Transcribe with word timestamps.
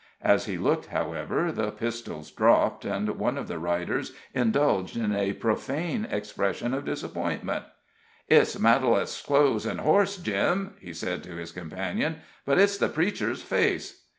As 0.23 0.45
he 0.47 0.57
looked, 0.57 0.87
however, 0.87 1.51
the 1.51 1.69
pistols 1.69 2.31
dropped, 2.31 2.85
and 2.85 3.07
one 3.19 3.37
of 3.37 3.47
the 3.47 3.59
riders 3.59 4.13
indulged 4.33 4.97
in 4.97 5.13
a 5.15 5.33
profane 5.33 6.05
expression 6.09 6.73
of 6.73 6.85
disappointment. 6.85 7.65
"It's 8.27 8.55
Matalette's 8.57 9.21
clothes 9.21 9.67
and 9.67 9.81
horse, 9.81 10.17
Jim," 10.17 10.73
he 10.79 10.91
said 10.91 11.21
to 11.25 11.35
his 11.35 11.51
companion, 11.51 12.15
"but 12.47 12.57
it's 12.57 12.79
the 12.79 12.89
preacher's 12.89 13.43
face. 13.43 14.01